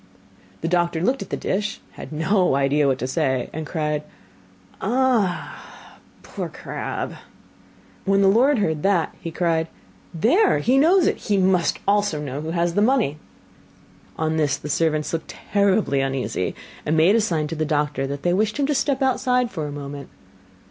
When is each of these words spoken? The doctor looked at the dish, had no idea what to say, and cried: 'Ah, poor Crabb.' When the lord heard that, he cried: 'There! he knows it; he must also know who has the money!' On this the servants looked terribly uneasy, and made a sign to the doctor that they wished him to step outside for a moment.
The 0.61 0.67
doctor 0.67 0.99
looked 0.99 1.21
at 1.21 1.29
the 1.29 1.37
dish, 1.37 1.79
had 1.91 2.11
no 2.11 2.55
idea 2.55 2.87
what 2.87 2.97
to 2.97 3.05
say, 3.07 3.51
and 3.53 3.67
cried: 3.67 4.01
'Ah, 4.81 5.99
poor 6.23 6.49
Crabb.' 6.49 7.13
When 8.05 8.23
the 8.23 8.27
lord 8.27 8.57
heard 8.57 8.81
that, 8.81 9.13
he 9.21 9.29
cried: 9.29 9.67
'There! 10.11 10.57
he 10.57 10.79
knows 10.79 11.05
it; 11.05 11.17
he 11.17 11.37
must 11.37 11.77
also 11.87 12.19
know 12.19 12.41
who 12.41 12.49
has 12.49 12.73
the 12.73 12.81
money!' 12.81 13.17
On 14.17 14.37
this 14.37 14.57
the 14.57 14.69
servants 14.69 15.13
looked 15.13 15.27
terribly 15.51 16.01
uneasy, 16.01 16.55
and 16.83 16.97
made 16.97 17.13
a 17.15 17.21
sign 17.21 17.45
to 17.49 17.55
the 17.55 17.63
doctor 17.63 18.07
that 18.07 18.23
they 18.23 18.33
wished 18.33 18.57
him 18.57 18.65
to 18.65 18.73
step 18.73 19.03
outside 19.03 19.51
for 19.51 19.67
a 19.67 19.71
moment. 19.71 20.09